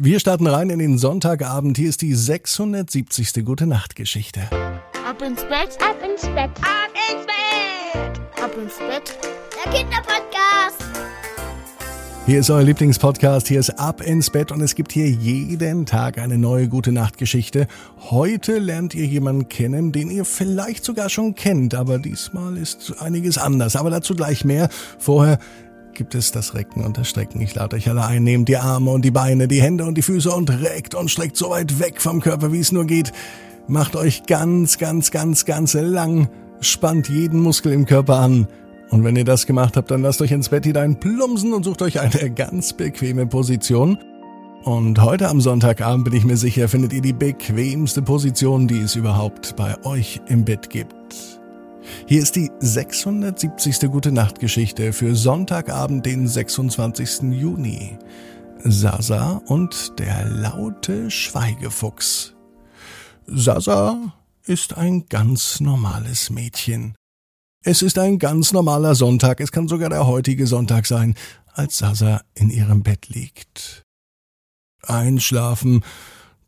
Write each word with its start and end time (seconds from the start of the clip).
Wir 0.00 0.20
starten 0.20 0.46
rein 0.46 0.70
in 0.70 0.78
den 0.78 0.96
Sonntagabend. 0.96 1.76
Hier 1.76 1.88
ist 1.88 2.02
die 2.02 2.14
670. 2.14 3.44
Gute 3.44 3.66
Nacht 3.66 3.96
Geschichte. 3.96 4.42
Ab 5.04 5.20
ins 5.20 5.42
Bett, 5.42 5.76
ab 5.82 5.96
ins 6.08 6.22
Bett, 6.22 6.50
ab 6.62 6.92
ins 7.10 7.26
Bett, 7.26 8.20
ab 8.40 8.52
ins 8.56 8.78
Bett. 8.78 9.18
Der 9.56 9.72
Kinderpodcast. 9.72 10.84
Hier 12.26 12.38
ist 12.38 12.48
euer 12.48 12.62
Lieblingspodcast. 12.62 13.48
Hier 13.48 13.58
ist 13.58 13.70
Ab 13.70 14.00
ins 14.00 14.30
Bett 14.30 14.52
und 14.52 14.60
es 14.60 14.76
gibt 14.76 14.92
hier 14.92 15.10
jeden 15.10 15.84
Tag 15.84 16.18
eine 16.18 16.38
neue 16.38 16.68
Gute 16.68 16.92
Nacht 16.92 17.18
Geschichte. 17.18 17.66
Heute 18.08 18.58
lernt 18.58 18.94
ihr 18.94 19.06
jemanden 19.06 19.48
kennen, 19.48 19.90
den 19.90 20.12
ihr 20.12 20.24
vielleicht 20.24 20.84
sogar 20.84 21.08
schon 21.08 21.34
kennt, 21.34 21.74
aber 21.74 21.98
diesmal 21.98 22.56
ist 22.56 22.94
einiges 23.00 23.36
anders. 23.36 23.74
Aber 23.74 23.90
dazu 23.90 24.14
gleich 24.14 24.44
mehr. 24.44 24.68
Vorher 25.00 25.40
gibt 25.98 26.14
es 26.14 26.30
das 26.30 26.54
Recken 26.54 26.84
und 26.84 26.96
das 26.96 27.08
Strecken. 27.08 27.40
Ich 27.40 27.56
lade 27.56 27.74
euch 27.74 27.90
alle 27.90 28.04
ein, 28.06 28.22
nehmt 28.22 28.48
die 28.48 28.56
Arme 28.56 28.92
und 28.92 29.04
die 29.04 29.10
Beine, 29.10 29.48
die 29.48 29.60
Hände 29.60 29.84
und 29.84 29.98
die 29.98 30.02
Füße 30.02 30.30
und 30.30 30.48
reckt 30.62 30.94
und 30.94 31.10
streckt 31.10 31.36
so 31.36 31.50
weit 31.50 31.80
weg 31.80 32.00
vom 32.00 32.20
Körper, 32.20 32.52
wie 32.52 32.60
es 32.60 32.70
nur 32.70 32.86
geht. 32.86 33.12
Macht 33.66 33.96
euch 33.96 34.22
ganz, 34.24 34.78
ganz, 34.78 35.10
ganz, 35.10 35.44
ganz 35.44 35.74
lang, 35.74 36.28
spannt 36.60 37.08
jeden 37.08 37.40
Muskel 37.40 37.72
im 37.72 37.84
Körper 37.84 38.20
an. 38.20 38.46
Und 38.90 39.02
wenn 39.02 39.16
ihr 39.16 39.24
das 39.24 39.44
gemacht 39.44 39.76
habt, 39.76 39.90
dann 39.90 40.02
lasst 40.02 40.22
euch 40.22 40.30
ins 40.30 40.50
Bett 40.50 40.64
hinein 40.64 41.00
plumpsen 41.00 41.52
und 41.52 41.64
sucht 41.64 41.82
euch 41.82 42.00
eine 42.00 42.30
ganz 42.30 42.72
bequeme 42.72 43.26
Position. 43.26 43.98
Und 44.62 45.02
heute 45.02 45.28
am 45.28 45.40
Sonntagabend 45.40 46.04
bin 46.04 46.14
ich 46.14 46.24
mir 46.24 46.36
sicher, 46.36 46.68
findet 46.68 46.92
ihr 46.92 47.02
die 47.02 47.12
bequemste 47.12 48.02
Position, 48.02 48.68
die 48.68 48.78
es 48.78 48.94
überhaupt 48.94 49.56
bei 49.56 49.74
euch 49.84 50.20
im 50.28 50.44
Bett 50.44 50.70
gibt. 50.70 51.37
Hier 52.06 52.22
ist 52.22 52.36
die 52.36 52.50
670. 52.60 53.90
Gute 53.90 54.12
Nacht 54.12 54.40
Geschichte 54.40 54.92
für 54.92 55.14
Sonntagabend, 55.14 56.06
den 56.06 56.26
26. 56.26 57.32
Juni. 57.32 57.98
Sasa 58.64 59.40
und 59.46 59.98
der 59.98 60.24
laute 60.24 61.10
Schweigefuchs. 61.10 62.34
Sasa 63.26 64.14
ist 64.44 64.76
ein 64.76 65.06
ganz 65.08 65.60
normales 65.60 66.30
Mädchen. 66.30 66.94
Es 67.62 67.82
ist 67.82 67.98
ein 67.98 68.18
ganz 68.18 68.52
normaler 68.52 68.94
Sonntag, 68.94 69.40
es 69.40 69.52
kann 69.52 69.68
sogar 69.68 69.90
der 69.90 70.06
heutige 70.06 70.46
Sonntag 70.46 70.86
sein, 70.86 71.14
als 71.52 71.78
Sasa 71.78 72.22
in 72.34 72.50
ihrem 72.50 72.82
Bett 72.82 73.08
liegt. 73.08 73.82
Einschlafen, 74.82 75.84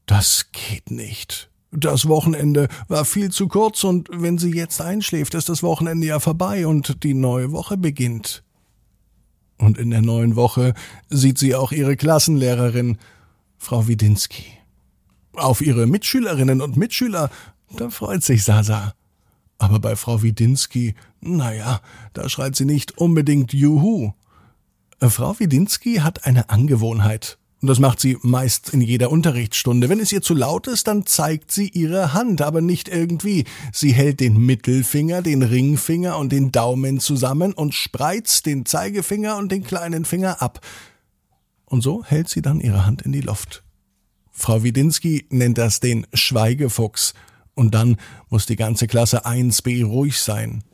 das 0.07 0.47
geht 0.53 0.91
nicht. 0.91 1.50
Das 1.73 2.09
Wochenende 2.09 2.69
war 2.89 3.05
viel 3.05 3.31
zu 3.31 3.47
kurz 3.47 3.85
und 3.85 4.09
wenn 4.13 4.39
sie 4.39 4.53
jetzt 4.53 4.81
einschläft, 4.81 5.35
ist 5.35 5.49
das 5.49 5.63
Wochenende 5.63 6.07
ja 6.07 6.19
vorbei 6.19 6.67
und 6.67 7.05
die 7.05 7.15
neue 7.15 7.53
Woche 7.53 7.77
beginnt. 7.77 8.43
Und 9.57 9.79
in 9.79 9.91
der 9.91 10.03
neuen 10.03 10.37
Woche 10.37 10.75
sieht 11.11 11.39
sie 11.39 11.55
auch 11.55 11.71
ihre 11.71 11.97
Klassenlehrerin, 11.97 12.99
Frau 13.57 13.87
Widinski. 13.87 14.45
Auf 15.35 15.61
ihre 15.61 15.87
Mitschülerinnen 15.87 16.61
und 16.61 16.77
Mitschüler, 16.77 17.31
da 17.77 17.91
freut 17.91 18.25
sich 18.25 18.43
Sasa. 18.43 18.95
Aber 19.59 19.79
bei 19.79 19.95
Frau 19.95 20.23
Widinski, 20.23 20.95
naja, 21.21 21.83
da 22.15 22.29
schreit 22.29 22.57
sie 22.57 22.65
nicht 22.65 22.99
unbedingt 22.99 23.53
Juhu. 23.53 24.13
Frau 24.99 25.39
Widinski 25.39 25.97
hat 25.97 26.25
eine 26.25 26.51
Angewohnheit. 26.51 27.39
Und 27.61 27.69
das 27.69 27.79
macht 27.79 28.01
sie 28.01 28.17
meist 28.23 28.71
in 28.73 28.81
jeder 28.81 29.11
Unterrichtsstunde. 29.11 29.91
Wenn 29.91 30.01
es 30.01 30.13
ihr 30.13 30.23
zu 30.23 30.35
laut 30.35 30.67
ist, 30.67 30.87
dann 30.87 31.05
zeigt 31.05 31.53
sie 31.53 31.69
ihre 31.69 32.15
Hand, 32.15 32.41
aber 32.41 32.63
nicht 32.63 32.89
irgendwie. 32.89 33.45
Sie 33.71 33.93
hält 33.93 34.21
den 34.21 34.39
Mittelfinger, 34.39 35.21
den 35.21 35.43
Ringfinger 35.43 36.17
und 36.17 36.33
den 36.33 36.53
Daumen 36.53 37.01
zusammen 37.01 37.53
und 37.53 37.75
spreizt 37.75 38.47
den 38.47 38.65
Zeigefinger 38.65 39.37
und 39.37 39.53
den 39.53 39.63
kleinen 39.63 40.07
Finger 40.07 40.41
ab. 40.41 40.61
Und 41.67 41.83
so 41.83 42.03
hält 42.03 42.31
sie 42.31 42.41
dann 42.41 42.61
ihre 42.61 42.87
Hand 42.87 43.03
in 43.03 43.13
die 43.13 43.21
Luft. 43.21 43.63
Frau 44.31 44.63
Widinski 44.63 45.27
nennt 45.29 45.59
das 45.59 45.81
den 45.81 46.07
Schweigefuchs. 46.15 47.13
Und 47.55 47.75
dann 47.75 47.99
muss 48.31 48.47
die 48.47 48.57
ganze 48.57 48.87
Klasse 48.87 49.27
1b 49.27 49.85
ruhig 49.85 50.19
sein. 50.19 50.65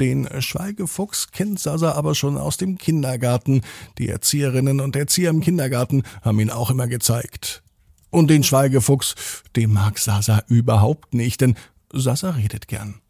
Den 0.00 0.28
Schweigefuchs 0.40 1.30
kennt 1.32 1.60
Sasa 1.60 1.92
aber 1.92 2.14
schon 2.14 2.38
aus 2.38 2.56
dem 2.56 2.78
Kindergarten. 2.78 3.62
Die 3.98 4.08
Erzieherinnen 4.08 4.80
und 4.80 4.96
Erzieher 4.96 5.30
im 5.30 5.40
Kindergarten 5.40 6.02
haben 6.22 6.40
ihn 6.40 6.50
auch 6.50 6.70
immer 6.70 6.88
gezeigt. 6.88 7.62
Und 8.10 8.28
den 8.28 8.42
Schweigefuchs, 8.42 9.14
den 9.56 9.72
mag 9.72 9.98
Sasa 9.98 10.42
überhaupt 10.48 11.14
nicht, 11.14 11.40
denn 11.40 11.56
Sasa 11.92 12.30
redet 12.30 12.68
gern. 12.68 13.00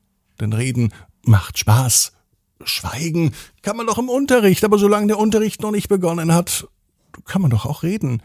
Denn 0.41 0.53
Reden 0.53 0.93
macht 1.25 1.59
Spaß. 1.59 2.13
Schweigen 2.65 3.33
kann 3.63 3.77
man 3.77 3.87
doch 3.87 3.99
im 3.99 4.09
Unterricht, 4.09 4.65
aber 4.65 4.79
solange 4.79 5.09
der 5.09 5.19
Unterricht 5.19 5.63
noch 5.63 5.73
nicht 5.73 5.89
begonnen 5.89 6.33
hat, 6.33 6.69
kann 7.25 7.43
man 7.43 7.51
doch 7.51 7.67
auch 7.67 7.83
reden. 7.83 8.23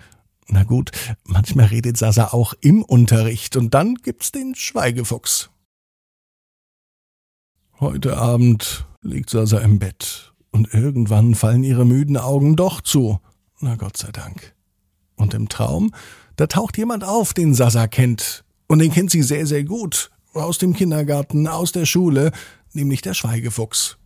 Na 0.47 0.63
gut, 0.63 0.91
manchmal 1.23 1.65
redet 1.65 1.97
Sasa 1.97 2.29
auch 2.31 2.53
im 2.61 2.83
Unterricht 2.83 3.55
und 3.57 3.73
dann 3.73 3.95
gibt's 3.95 4.31
den 4.31 4.55
Schweigefuchs. 4.55 5.49
Heute 7.79 8.17
Abend 8.17 8.87
liegt 9.03 9.29
Sasa 9.29 9.59
im 9.59 9.77
Bett 9.77 10.33
und 10.49 10.73
irgendwann 10.73 11.35
fallen 11.35 11.63
ihre 11.63 11.85
müden 11.85 12.17
Augen 12.17 12.55
doch 12.55 12.81
zu. 12.81 13.19
Na 13.59 13.75
Gott 13.75 13.97
sei 13.97 14.11
Dank. 14.11 14.55
Und 15.15 15.35
im 15.35 15.47
Traum, 15.47 15.93
da 16.37 16.47
taucht 16.47 16.75
jemand 16.79 17.03
auf, 17.03 17.35
den 17.35 17.53
Sasa 17.53 17.85
kennt. 17.85 18.43
Und 18.65 18.79
den 18.79 18.91
kennt 18.91 19.11
sie 19.11 19.21
sehr, 19.21 19.45
sehr 19.45 19.63
gut. 19.63 20.09
Aus 20.33 20.57
dem 20.57 20.73
Kindergarten, 20.73 21.47
aus 21.47 21.71
der 21.71 21.85
Schule, 21.85 22.31
nämlich 22.73 23.03
der 23.03 23.13
Schweigefuchs. 23.13 23.97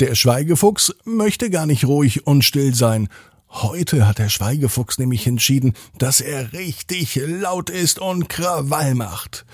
Der 0.00 0.14
Schweigefuchs 0.14 0.94
möchte 1.04 1.50
gar 1.50 1.66
nicht 1.66 1.84
ruhig 1.84 2.26
und 2.26 2.44
still 2.46 2.74
sein. 2.74 3.08
Heute 3.50 4.08
hat 4.08 4.18
der 4.18 4.30
Schweigefuchs 4.30 4.96
nämlich 4.96 5.26
entschieden, 5.26 5.74
dass 5.98 6.22
er 6.22 6.54
richtig 6.54 7.16
laut 7.16 7.68
ist 7.68 7.98
und 7.98 8.30
Krawall 8.30 8.94
macht. 8.94 9.44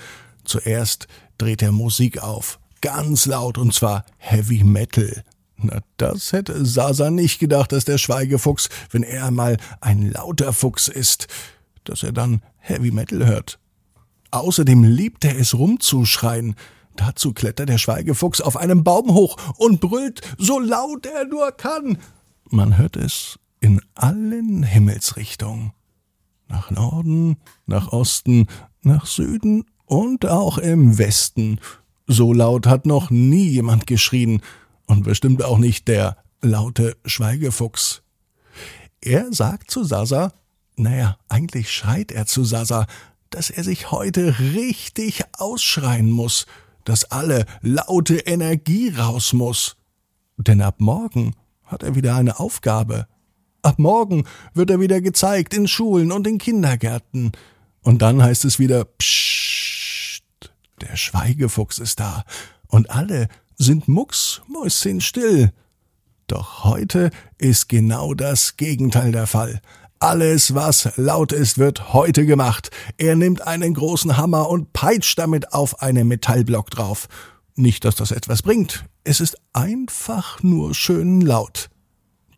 Zuerst 0.45 1.07
dreht 1.37 1.61
er 1.61 1.73
Musik 1.73 2.19
auf, 2.23 2.59
ganz 2.83 3.25
laut 3.25 3.57
und 3.57 3.73
zwar 3.73 4.03
Heavy 4.17 4.65
Metal. 4.65 5.23
Na, 5.55 5.79
das 5.95 6.33
hätte 6.33 6.65
Sasa 6.65 7.09
nicht 7.09 7.39
gedacht, 7.39 7.71
dass 7.71 7.85
der 7.85 7.97
Schweigefuchs, 7.97 8.67
wenn 8.91 9.03
er 9.03 9.31
mal 9.31 9.55
ein 9.79 10.11
lauter 10.11 10.51
Fuchs 10.51 10.89
ist, 10.89 11.27
dass 11.85 12.03
er 12.03 12.11
dann 12.11 12.41
Heavy 12.57 12.91
Metal 12.91 13.25
hört. 13.25 13.57
Außerdem 14.31 14.83
liebt 14.83 15.23
er 15.23 15.39
es 15.39 15.57
rumzuschreien. 15.57 16.55
Dazu 16.97 17.33
klettert 17.33 17.69
der 17.69 17.77
Schweigefuchs 17.77 18.41
auf 18.41 18.57
einem 18.57 18.83
Baum 18.83 19.13
hoch 19.13 19.37
und 19.55 19.79
brüllt 19.79 20.19
so 20.37 20.59
laut 20.59 21.05
er 21.05 21.23
nur 21.25 21.53
kann. 21.53 21.97
Man 22.49 22.77
hört 22.77 22.97
es 22.97 23.39
in 23.61 23.79
allen 23.95 24.63
Himmelsrichtungen. 24.63 25.71
Nach 26.49 26.69
Norden, 26.69 27.37
nach 27.65 27.93
Osten, 27.93 28.47
nach 28.81 29.05
Süden 29.05 29.63
und 29.85 30.25
auch 30.25 30.57
im 30.57 30.97
Westen 30.97 31.59
so 32.13 32.33
laut 32.33 32.67
hat 32.67 32.85
noch 32.85 33.09
nie 33.09 33.47
jemand 33.47 33.87
geschrien 33.87 34.41
und 34.85 35.03
bestimmt 35.03 35.43
auch 35.43 35.57
nicht 35.57 35.87
der 35.87 36.17
laute 36.41 36.95
Schweigefuchs. 37.05 38.03
Er 39.01 39.33
sagt 39.33 39.71
zu 39.71 39.83
Sasa, 39.83 40.31
naja, 40.75 41.17
eigentlich 41.29 41.71
schreit 41.71 42.11
er 42.11 42.25
zu 42.25 42.43
Sasa, 42.43 42.87
dass 43.29 43.49
er 43.49 43.63
sich 43.63 43.91
heute 43.91 44.35
richtig 44.39 45.23
ausschreien 45.37 46.09
muss, 46.09 46.45
dass 46.85 47.05
alle 47.05 47.45
laute 47.61 48.17
Energie 48.17 48.89
raus 48.89 49.33
muss. 49.33 49.77
Denn 50.37 50.61
ab 50.61 50.75
morgen 50.79 51.35
hat 51.63 51.83
er 51.83 51.95
wieder 51.95 52.15
eine 52.15 52.39
Aufgabe. 52.39 53.07
Ab 53.61 53.79
morgen 53.79 54.25
wird 54.53 54.69
er 54.69 54.79
wieder 54.79 55.01
gezeigt 55.01 55.53
in 55.53 55.67
Schulen 55.67 56.11
und 56.11 56.27
in 56.27 56.37
Kindergärten. 56.37 57.31
Und 57.81 58.01
dann 58.01 58.21
heißt 58.21 58.45
es 58.45 58.59
wieder 58.59 58.85
Psch, 58.85 59.42
der 60.83 60.95
Schweigefuchs 60.95 61.79
ist 61.79 61.99
da, 61.99 62.23
und 62.67 62.89
alle 62.89 63.27
sind 63.55 63.87
mucksmäuschenstill. 63.87 65.51
Doch 66.27 66.63
heute 66.63 67.11
ist 67.37 67.69
genau 67.69 68.13
das 68.13 68.57
Gegenteil 68.57 69.11
der 69.11 69.27
Fall. 69.27 69.61
Alles, 69.99 70.53
was 70.53 70.97
laut 70.97 71.31
ist, 71.31 71.57
wird 71.57 71.93
heute 71.93 72.25
gemacht. 72.25 72.71
Er 72.97 73.15
nimmt 73.15 73.45
einen 73.47 73.73
großen 73.73 74.17
Hammer 74.17 74.49
und 74.49 74.73
peitscht 74.73 75.17
damit 75.17 75.53
auf 75.53 75.81
einen 75.81 76.07
Metallblock 76.07 76.69
drauf. 76.71 77.07
Nicht, 77.55 77.85
dass 77.85 77.95
das 77.95 78.11
etwas 78.11 78.41
bringt. 78.41 78.85
Es 79.03 79.21
ist 79.21 79.37
einfach 79.53 80.43
nur 80.43 80.73
schön 80.73 81.21
laut. 81.21 81.69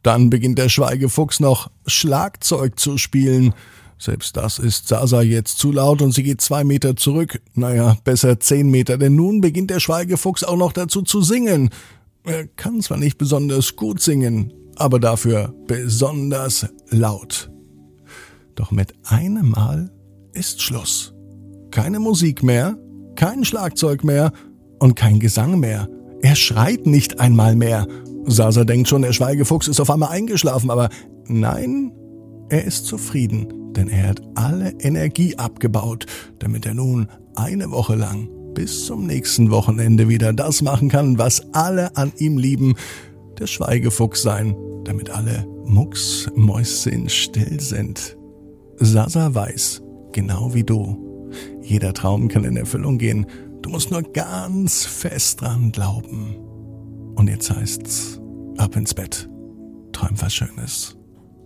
Dann 0.04 0.30
beginnt 0.30 0.60
der 0.60 0.70
Schweigefuchs 0.70 1.40
noch 1.40 1.72
Schlagzeug 1.88 2.80
zu 2.80 3.00
spielen. 3.00 3.56
Selbst 3.98 4.36
das 4.36 4.60
ist 4.60 4.88
Sasa 4.88 5.22
jetzt 5.22 5.58
zu 5.58 5.72
laut 5.72 6.02
und 6.02 6.14
sie 6.14 6.24
geht 6.24 6.42
zwei 6.42 6.64
Meter 6.64 6.96
zurück. 6.96 7.42
Naja, 7.54 7.98
besser 8.04 8.40
zehn 8.40 8.70
Meter, 8.70 8.98
denn 8.98 9.16
nun 9.16 9.42
beginnt 9.42 9.72
der 9.72 9.80
Schweigefuchs 9.80 10.44
auch 10.44 10.58
noch 10.58 10.74
dazu 10.74 11.02
zu 11.02 11.22
singen. 11.22 11.70
Er 12.24 12.46
kann 12.48 12.82
zwar 12.82 12.98
nicht 12.98 13.18
besonders 13.18 13.76
gut 13.76 14.02
singen, 14.02 14.54
aber 14.76 15.00
dafür 15.00 15.54
besonders 15.68 16.68
laut. 16.90 17.52
Doch 18.56 18.72
mit 18.72 18.94
einem 19.06 19.50
Mal 19.50 19.92
ist 20.34 20.62
Schluss. 20.62 21.14
Keine 21.72 22.00
Musik 22.00 22.44
mehr, 22.44 22.78
kein 23.16 23.46
Schlagzeug 23.46 24.04
mehr 24.04 24.34
und 24.80 24.96
kein 24.96 25.20
Gesang 25.20 25.60
mehr. 25.60 25.88
Er 26.22 26.36
schreit 26.36 26.86
nicht 26.86 27.20
einmal 27.20 27.56
mehr. 27.56 27.88
Sasa 28.26 28.66
denkt 28.66 28.90
schon, 28.90 29.04
der 29.04 29.14
Schweigefuchs 29.14 29.68
ist 29.68 29.80
auf 29.80 29.92
einmal 29.92 30.10
eingeschlafen, 30.10 30.70
aber 30.70 30.90
nein, 31.28 31.92
er 32.50 32.66
ist 32.66 32.86
zufrieden 32.86 33.65
denn 33.76 33.90
er 33.90 34.10
hat 34.10 34.22
alle 34.36 34.72
Energie 34.80 35.36
abgebaut, 35.38 36.06
damit 36.40 36.66
er 36.66 36.74
nun 36.74 37.08
eine 37.36 37.72
Woche 37.72 37.96
lang 37.96 38.30
bis 38.54 38.86
zum 38.86 39.06
nächsten 39.06 39.52
Wochenende 39.52 40.08
wieder 40.08 40.34
das 40.34 40.62
machen 40.62 40.90
kann, 40.90 41.18
was 41.18 41.54
alle 41.54 41.96
an 41.98 42.14
ihm 42.18 42.38
lieben, 42.38 42.76
der 43.38 43.48
Schweigefuchs 43.48 44.22
sein, 44.22 44.56
damit 44.86 45.10
alle 45.10 45.46
Mucksmäuschen 45.66 47.10
still 47.10 47.60
sind. 47.60 48.18
Sasa 48.78 49.36
weiß, 49.36 49.84
genau 50.14 50.54
wie 50.54 50.64
du, 50.64 51.30
jeder 51.62 51.94
Traum 51.94 52.28
kann 52.28 52.46
in 52.46 52.58
Erfüllung 52.58 52.98
gehen, 52.98 53.26
du 53.62 53.70
musst 53.70 53.92
nur 53.92 54.04
ganz 54.04 54.86
fest 54.86 55.42
dran 55.42 55.72
glauben. 55.72 56.36
Und 57.16 57.30
jetzt 57.30 57.52
heißt's, 57.52 58.22
ab 58.58 58.76
ins 58.76 58.94
Bett, 58.94 59.30
träum 59.92 60.22
was 60.22 60.34
Schönes. 60.34 60.95